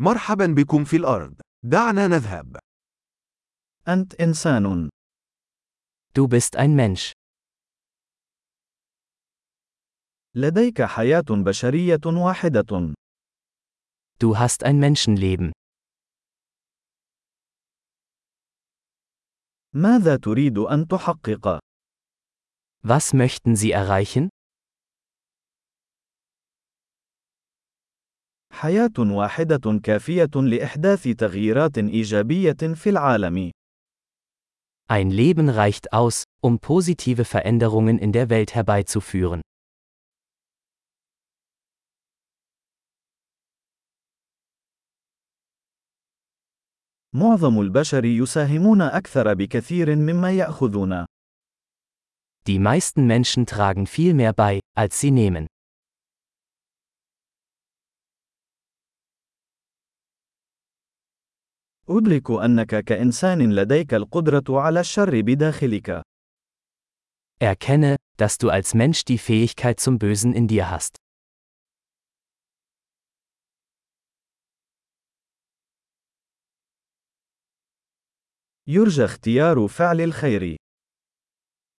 [0.00, 1.40] مرحبا بكم في الأرض.
[1.62, 2.56] دعنا نذهب.
[3.88, 4.88] أنت إنسان.
[6.14, 7.12] Du bist ein Mensch.
[10.34, 12.94] لديك حياة بشرية واحدة.
[14.20, 15.52] Du hast ein Menschenleben.
[19.74, 21.58] ماذا تريد أن تحقق؟
[22.82, 24.28] Was möchten Sie erreichen?
[28.57, 33.51] حياة واحدة كافية لإحداث تغييرات إيجابية في العالم.
[34.89, 39.41] Ein Leben reicht aus, um positive Veränderungen in der Welt herbeizuführen.
[47.15, 51.05] معظم البشر يساهمون أكثر بكثير مما يأخذون.
[52.47, 55.47] Die meisten Menschen tragen viel mehr bei, als sie nehmen.
[61.89, 66.01] أدرك أنك كإنسان لديك القدرة على الشر بداخلك.
[67.39, 70.97] Erkenne, dass du als Mensch die Fähigkeit zum Bösen in dir hast.
[78.67, 80.57] يرجى اختيار فعل الخير.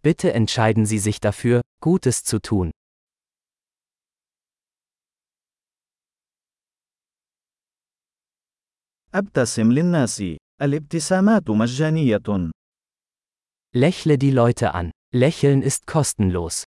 [0.02, 2.70] Bitte entscheiden Sie sich dafür, Gutes zu tun.
[9.15, 10.23] أبتسم للناس.
[10.61, 12.51] الابتسامات مجانية.
[13.75, 14.91] Lächle die Leute an.
[15.15, 16.63] Lächeln ist kostenlos.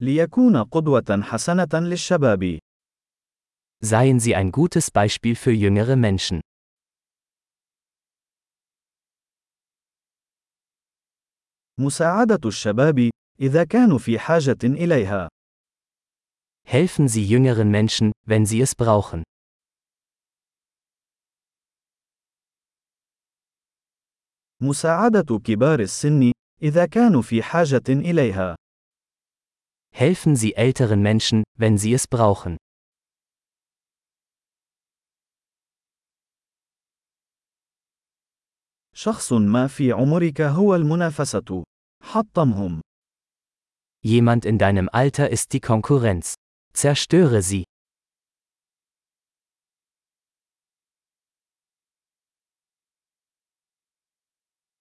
[0.00, 2.58] ليكون قدوة حسنة للشباب.
[3.82, 6.40] Seien Sie ein gutes Beispiel für jüngere Menschen.
[11.78, 15.28] مساعدة الشباب إذا كانوا في حاجة إليها.
[16.65, 19.23] Helfen Sie jüngeren Menschen, wenn sie es brauchen.
[24.61, 26.31] مساعدة كبار السن
[26.61, 28.55] إذا كانوا في حاجة إليها.
[29.91, 32.57] Helfen Sie älteren Menschen, wenn sie es brauchen.
[38.95, 41.63] شخص ما في عمرك هو المنافسة.
[42.03, 42.81] حطمهم.
[44.05, 46.35] Jemand in deinem Alter ist die Konkurrenz.
[46.76, 47.64] Zerstöre sie.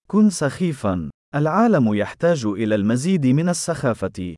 [0.08, 1.09] كن سخيفا.
[1.36, 4.36] العالم يحتاج إلى المزيد من السخافة.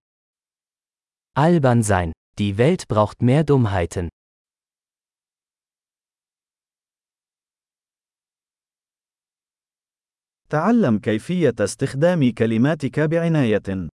[1.38, 2.12] Albern sein.
[2.40, 4.10] Die Welt braucht mehr Dummheiten.
[10.50, 13.90] تعلم كيفية استخدام كلماتك بعناية.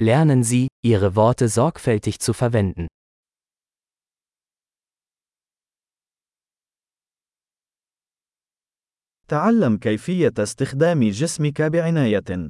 [0.00, 2.87] Lernen Sie, Ihre Worte sorgfältig zu verwenden.
[9.27, 12.49] تعلم كيفية استخدام جسمك بعناية.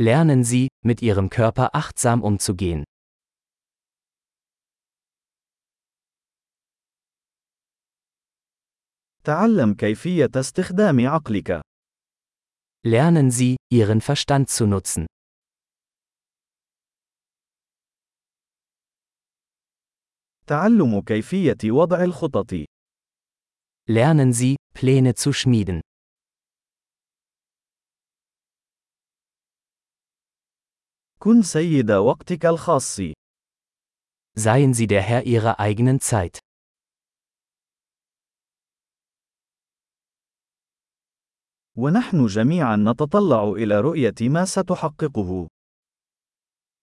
[0.00, 2.84] Lernen Sie, mit Ihrem Körper achtsam umzugehen.
[9.24, 11.60] تعلم كيفية استخدام عقلك.
[12.86, 15.06] Lernen Sie, Ihren Verstand zu nutzen.
[20.48, 22.54] تعلم كيفية وضع الخطط.
[23.90, 25.80] Lernen Sie, Pläne zu schmieden.
[31.18, 33.00] كن سيد وقتك الخاص.
[34.36, 36.38] Seien Sie der Herr Ihrer eigenen Zeit.
[41.76, 45.48] ونحن جميعا نتطلع إلى رؤية ما ستحققه.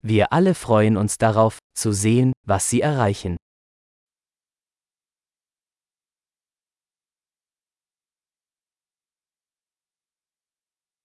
[0.03, 3.37] Wir alle freuen uns darauf, zu sehen, was Sie erreichen.